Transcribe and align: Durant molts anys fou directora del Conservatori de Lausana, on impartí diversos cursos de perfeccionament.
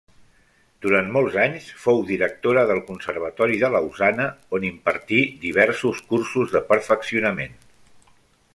Durant 0.83 1.09
molts 1.17 1.35
anys 1.41 1.67
fou 1.81 1.99
directora 2.07 2.63
del 2.71 2.81
Conservatori 2.87 3.59
de 3.65 3.71
Lausana, 3.75 4.27
on 4.59 4.65
impartí 4.73 5.23
diversos 5.45 6.01
cursos 6.15 6.57
de 6.57 6.63
perfeccionament. 6.73 7.55